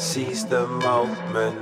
[0.00, 1.60] seize the moment.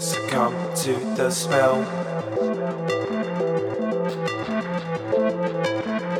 [0.00, 1.82] Succumb to the spell.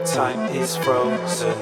[0.04, 1.54] Time is frozen.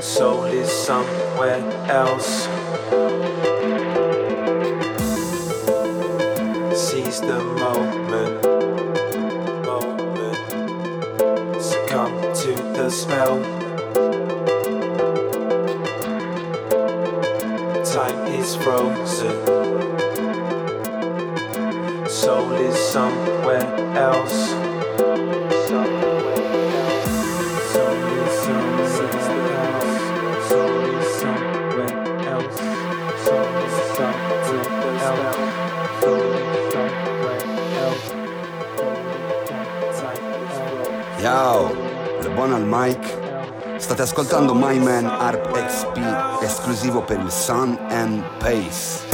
[0.00, 1.60] Soul is somewhere
[1.90, 2.46] else.
[6.78, 8.44] Seize the moment.
[9.66, 10.38] Moment.
[11.60, 13.59] Succumb to the spell.
[18.62, 19.36] Frozen.
[22.08, 24.54] Soul is somewhere else.
[41.20, 41.70] Ciao,
[42.22, 42.98] le buon al mic.
[43.78, 45.89] State ascoltando My Man Harp XP,
[46.60, 49.09] esclusivo per il Sun and Pace.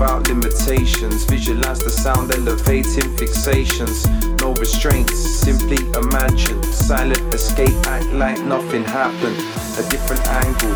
[0.00, 1.24] Without limitations.
[1.24, 4.08] Visualize the sound elevating fixations.
[4.40, 6.62] No restraints, simply imagine.
[6.72, 9.36] Silent escape, act like nothing happened.
[9.76, 10.72] A different angle,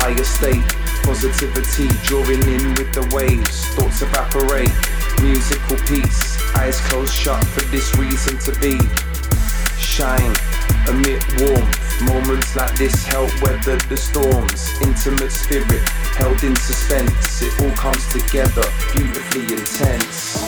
[0.00, 0.64] higher state.
[1.04, 3.66] Positivity drawing in with the waves.
[3.74, 4.72] Thoughts evaporate.
[5.20, 8.78] Musical peace, eyes closed shut for this reason to be
[9.78, 10.34] shine,
[10.88, 11.91] emit warmth.
[12.06, 14.70] Moments like this help weather the storms.
[14.82, 17.42] Intimate spirit held in suspense.
[17.42, 20.40] It all comes together, beautifully intense.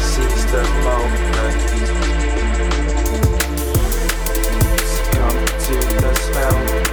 [0.00, 1.60] Seize the moment.
[4.86, 6.89] Succumb to the spell.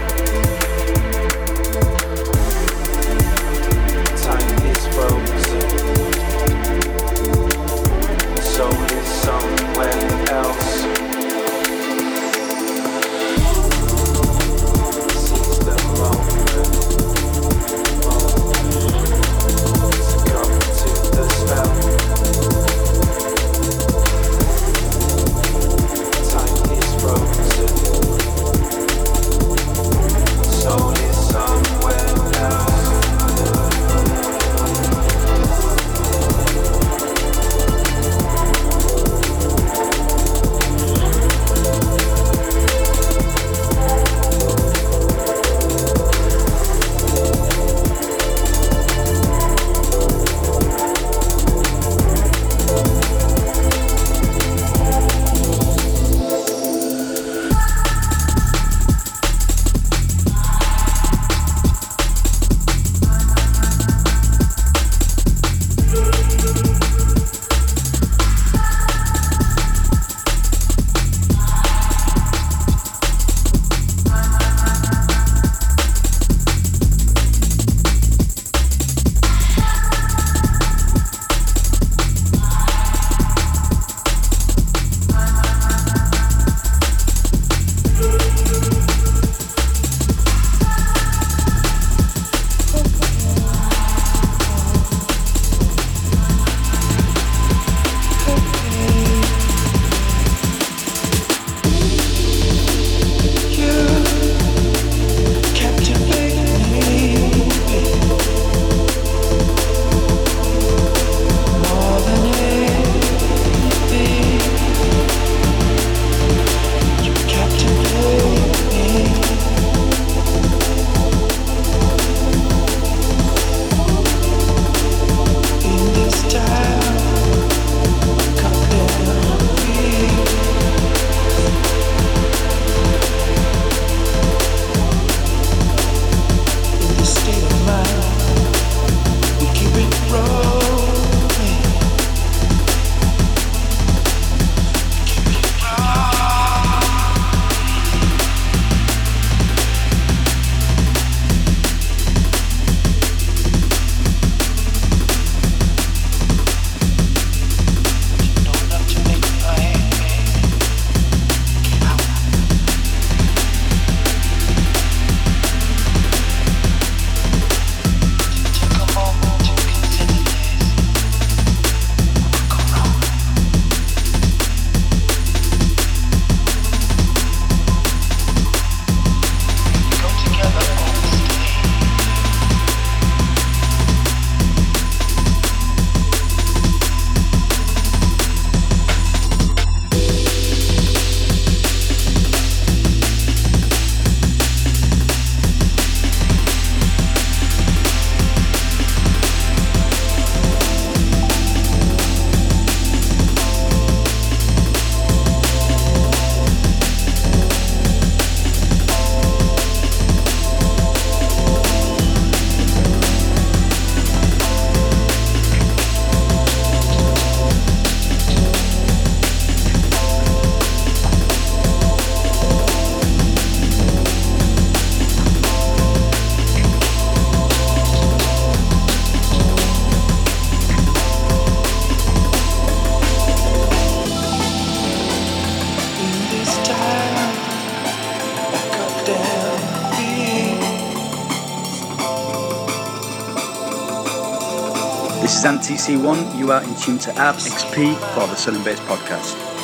[245.57, 246.37] AntiC1.
[246.37, 249.56] You are in tune to Arp XP for the Sun and Bass Podcast.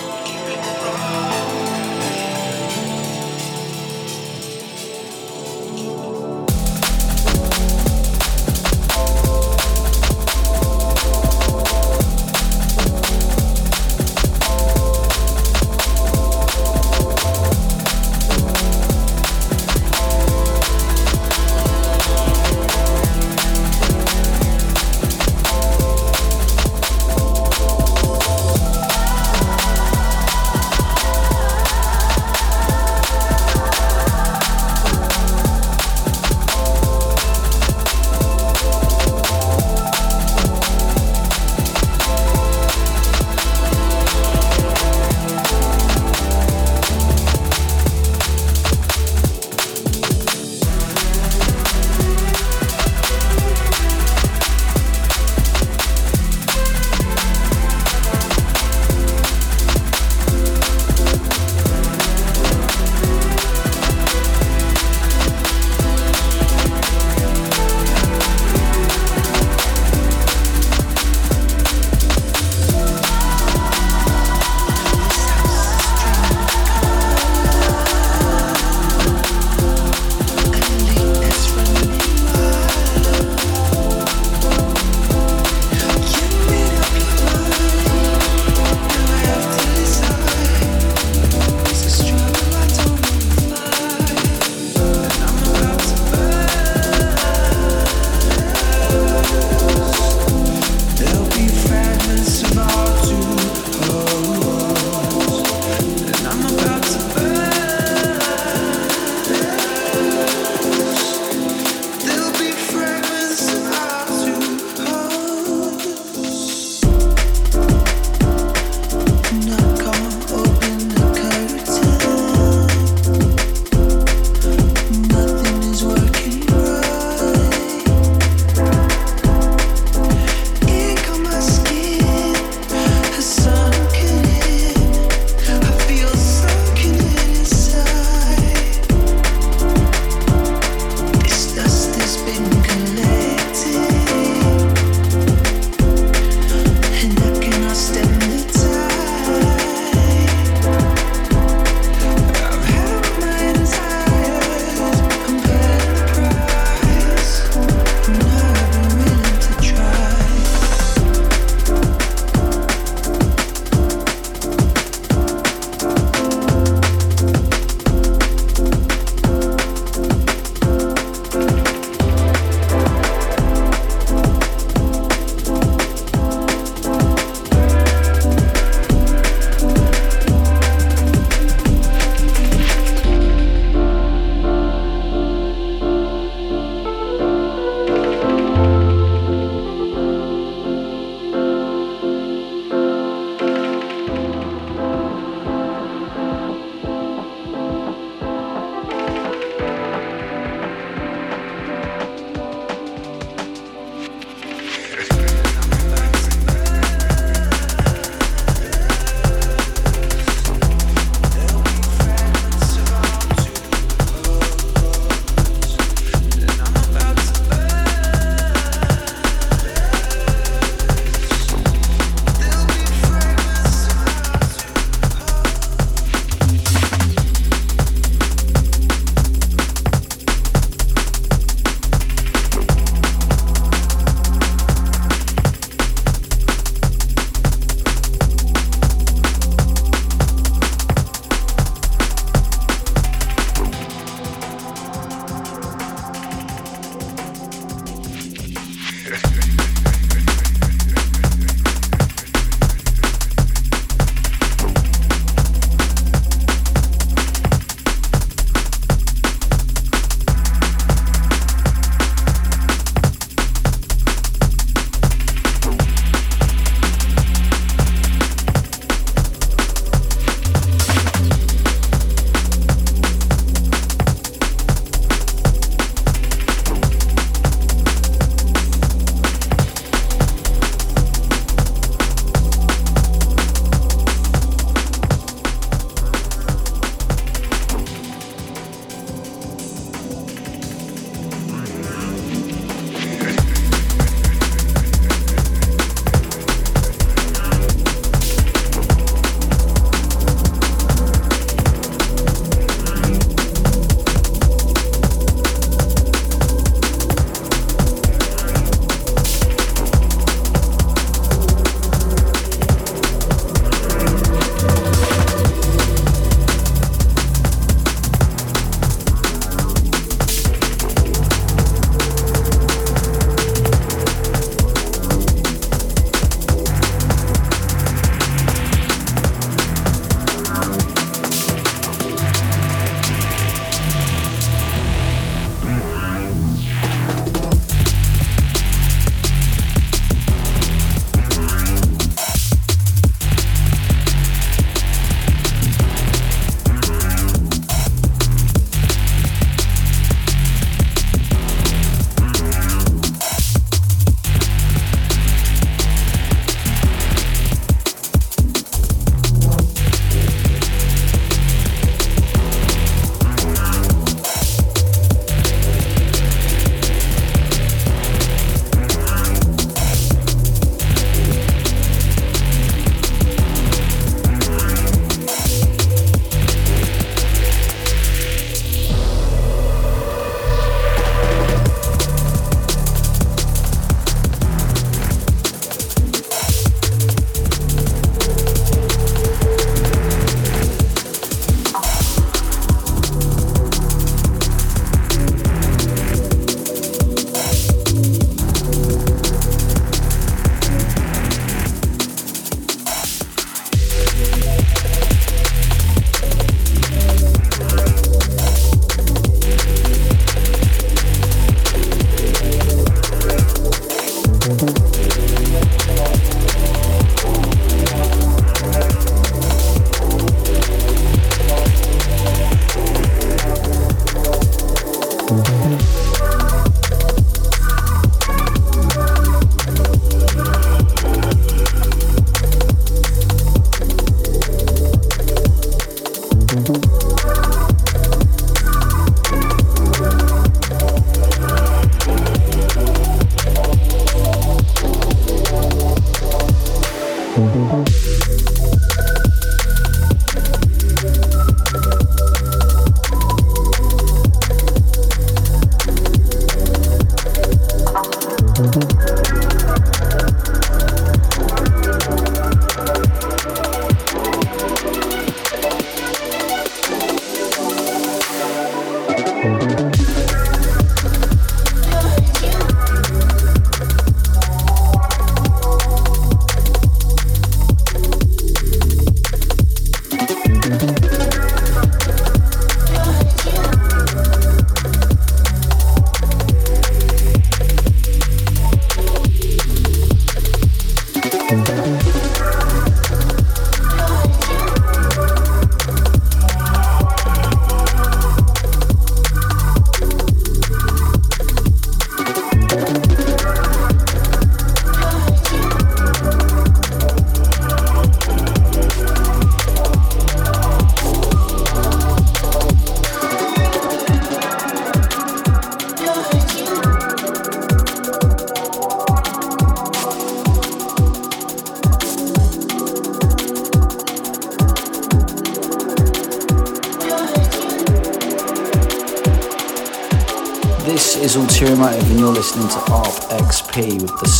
[436.61, 437.02] tum, tum.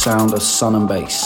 [0.04, 1.23] Sound of sun and bass.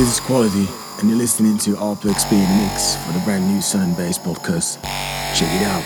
[0.00, 0.66] This is Quality,
[0.98, 1.76] and you're listening to
[2.38, 4.82] in the Mix for the brand new Sun Bass podcast.
[5.34, 5.84] Check it out.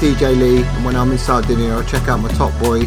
[0.00, 2.86] DJ Lee, and when I'm in Sardinia, I'll check out my top boy,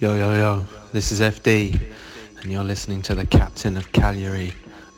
[0.00, 0.64] ARP-XP.
[0.94, 1.78] This is FD,
[2.40, 4.54] and you're listening to the captain of Cagliari,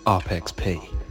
[0.07, 1.02] ARP-XP.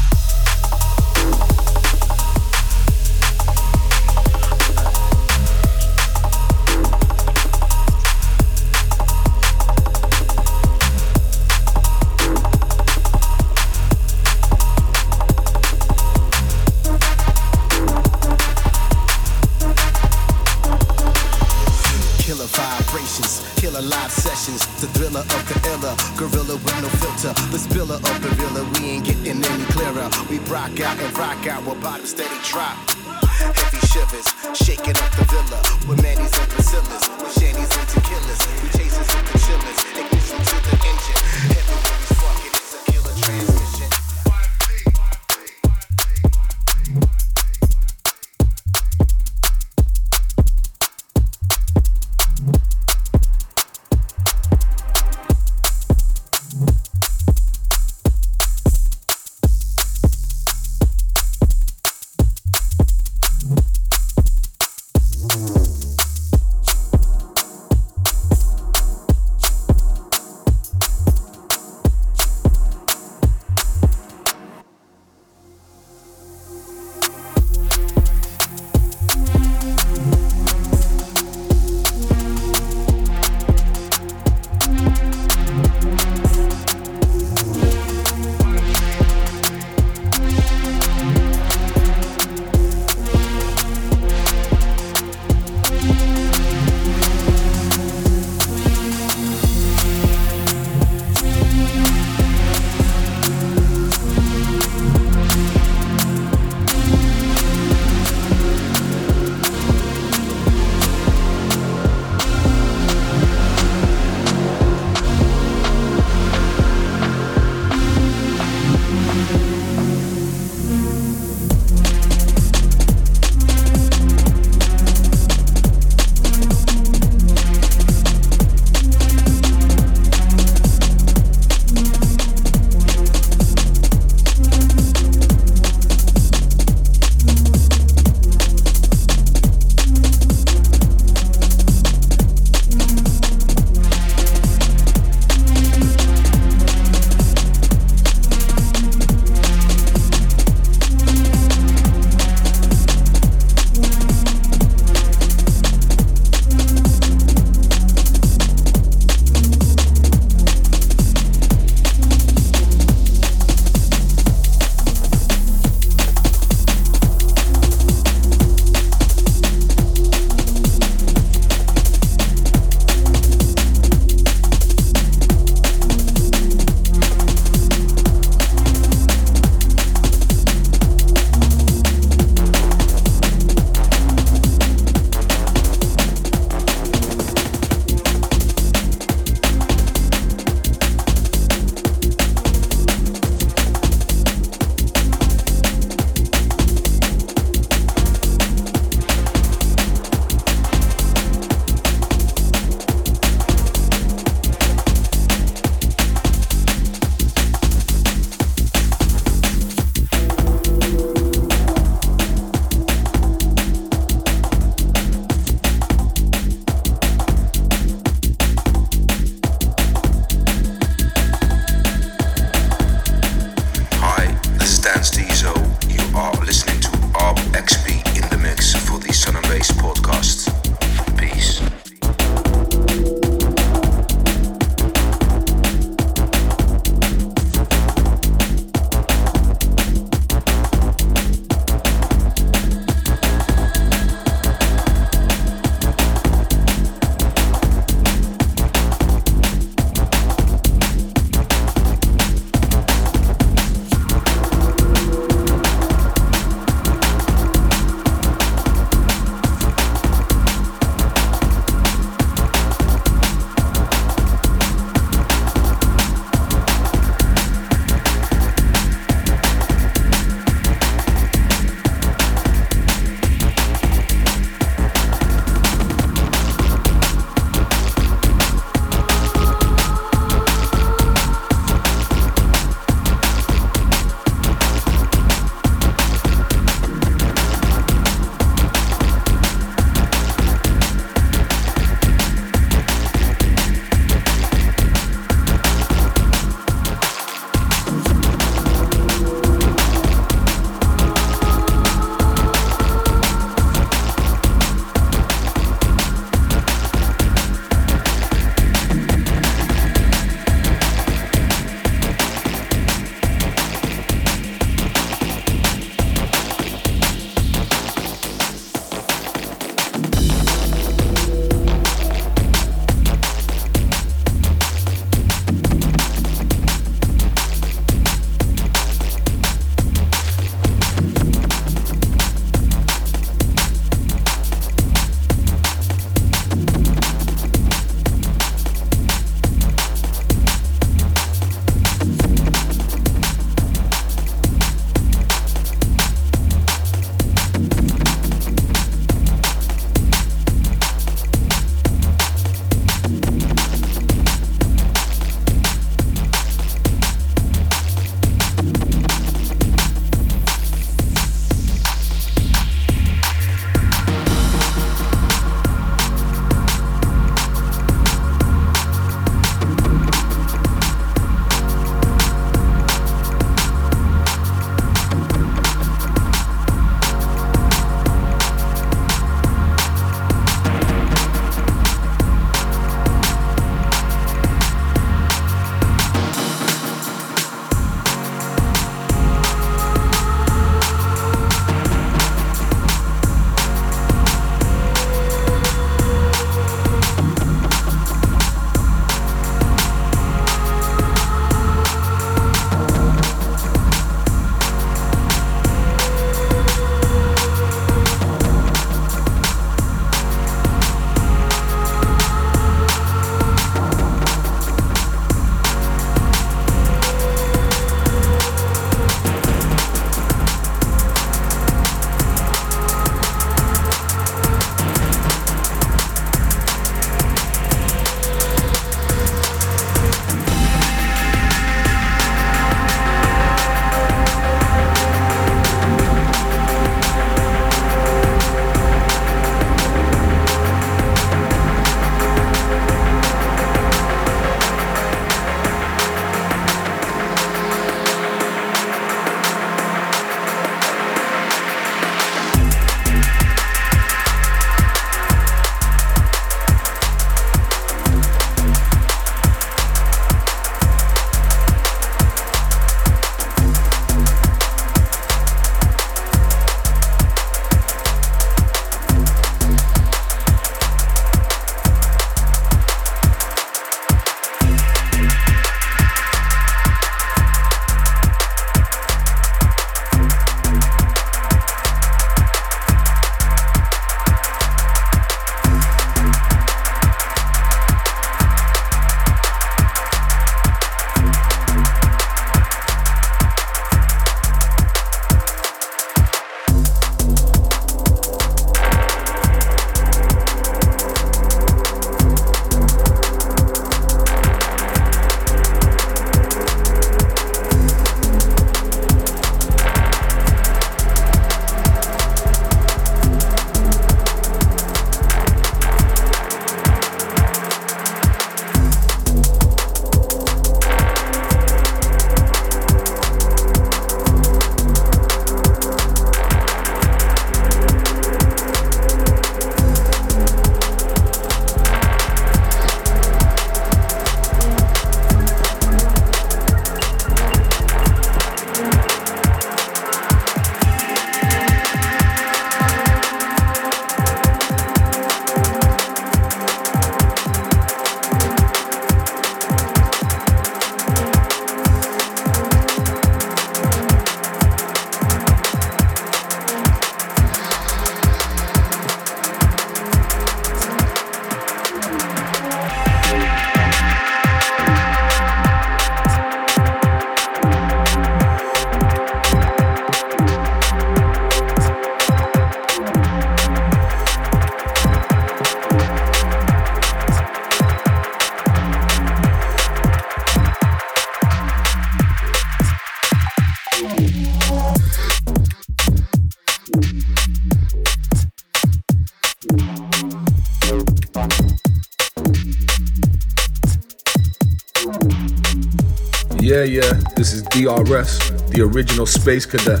[597.96, 600.00] DRS, the original Space Cadet,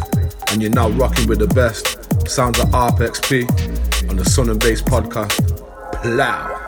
[0.52, 1.98] and you're now rocking with the best.
[2.28, 5.34] Sounds of ARP-XP on the Sun and Bass podcast.
[6.00, 6.59] Plow.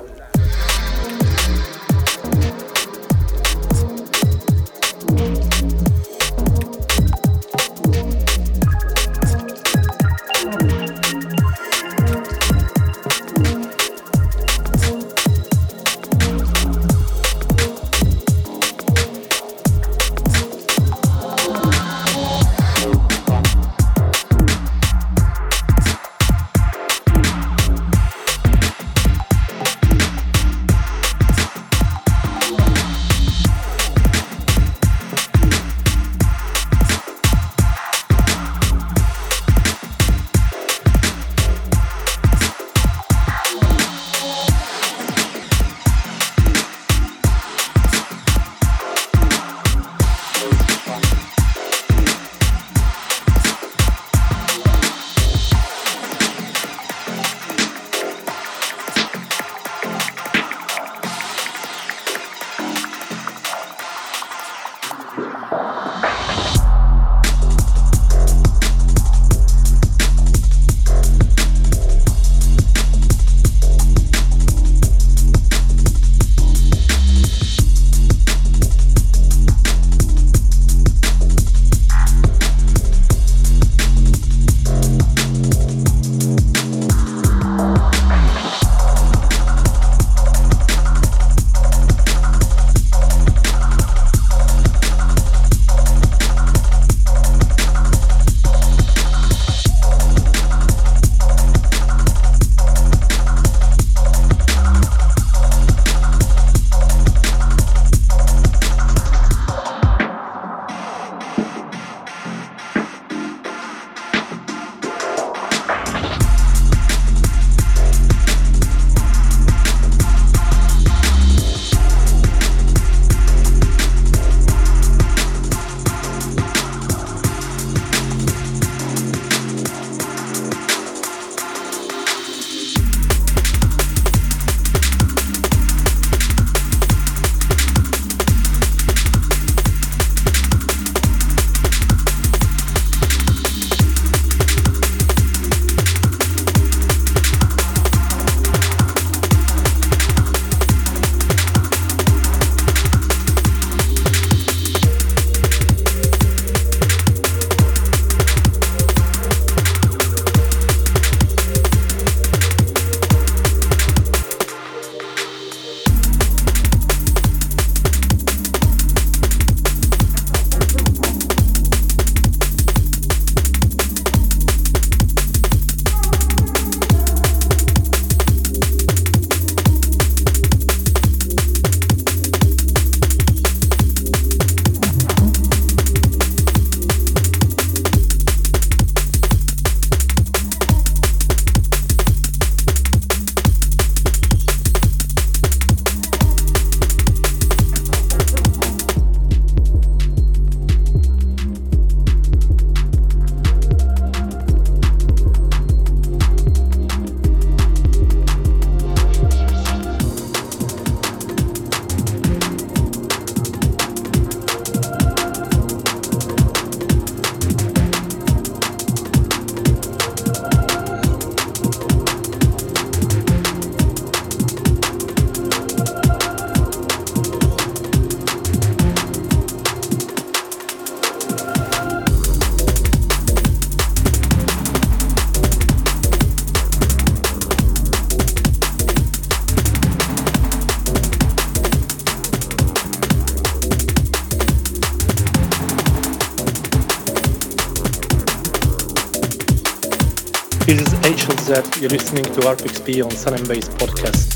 [251.83, 254.32] You're listening to ARP-XP on Sun and Bass Podcast.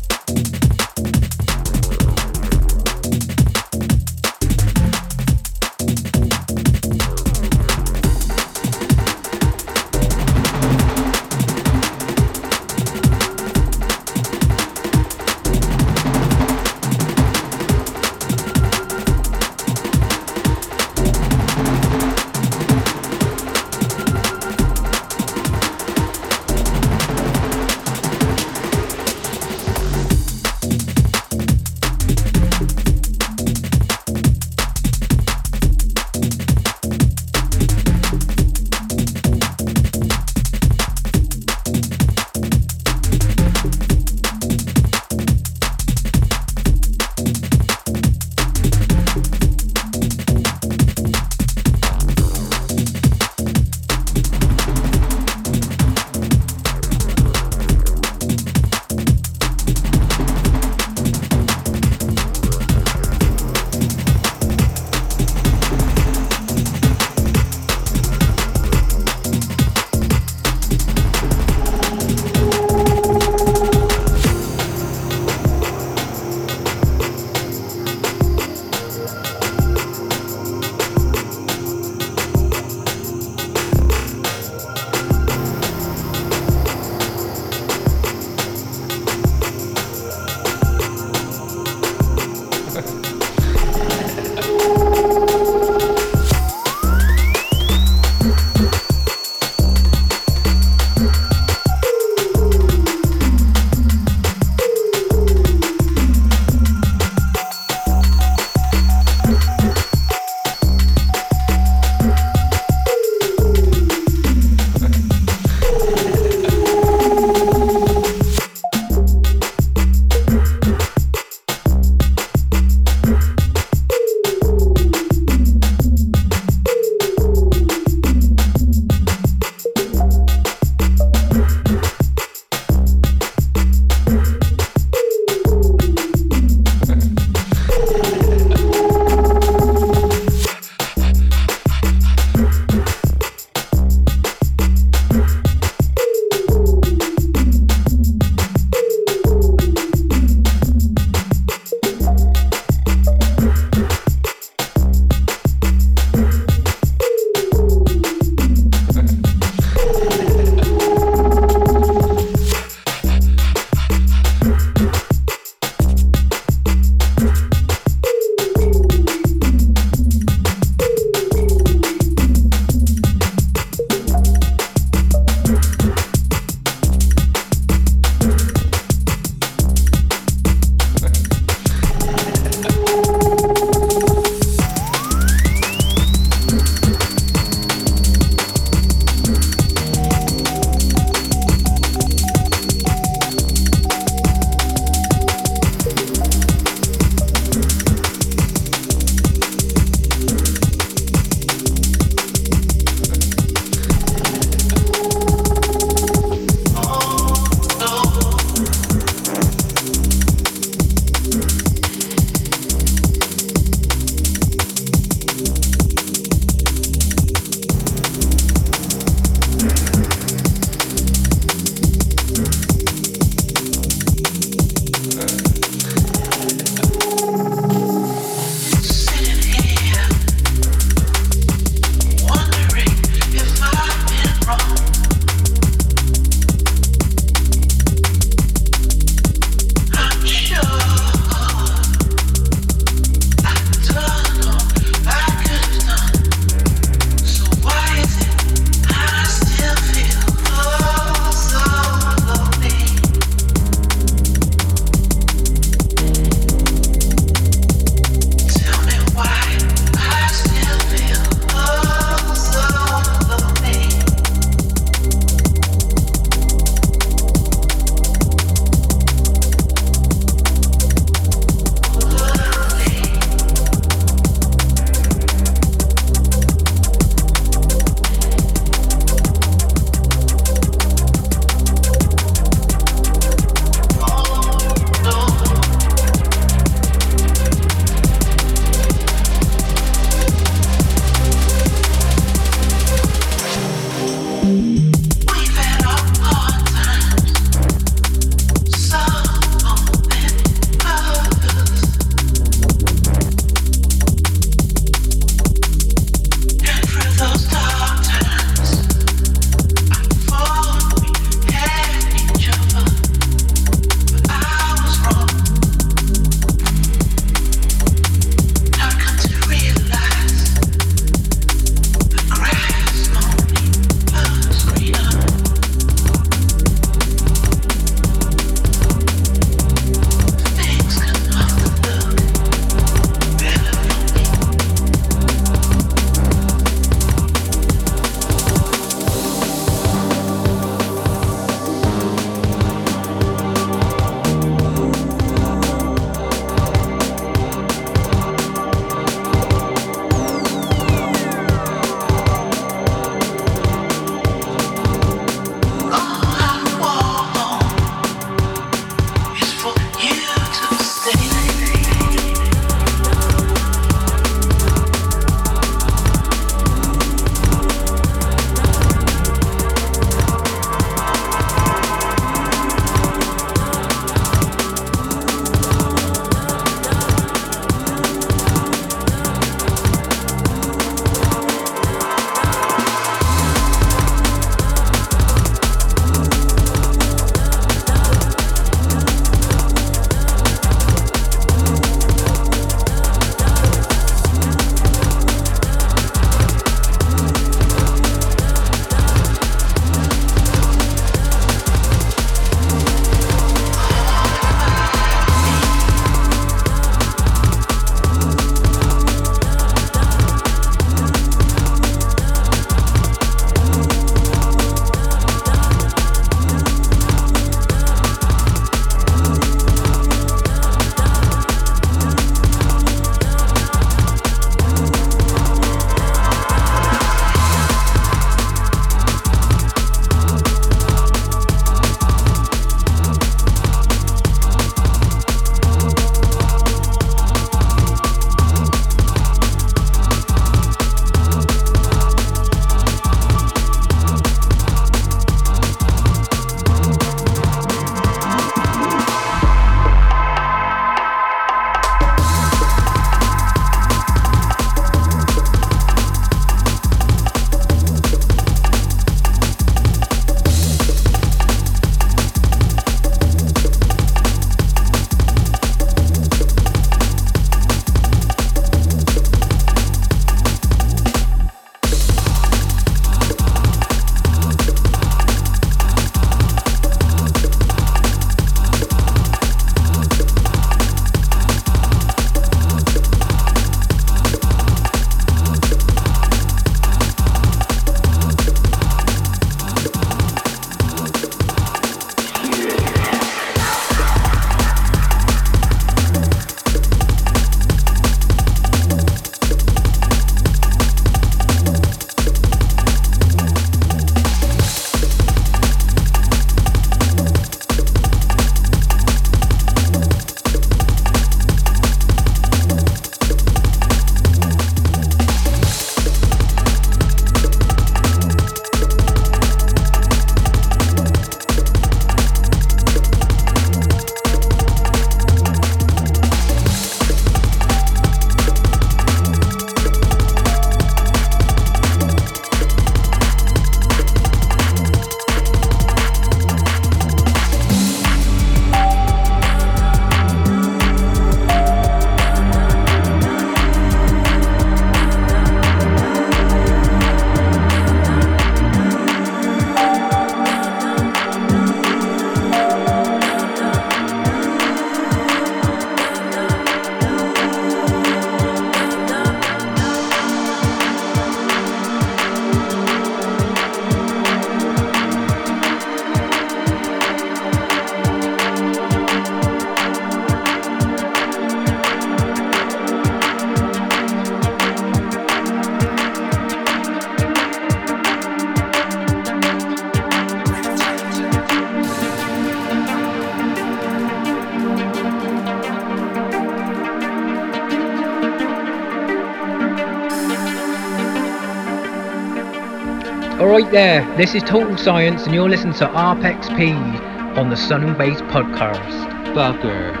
[594.17, 599.07] This is Total Science and you're listening to ARP-XP on the Sun and Bass podcast.
[599.33, 600.00] Bugger.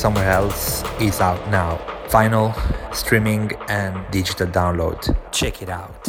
[0.00, 1.76] Somewhere Else, is out now.
[2.08, 2.54] Final
[2.90, 5.14] streaming, and digital download.
[5.30, 6.08] Check it out.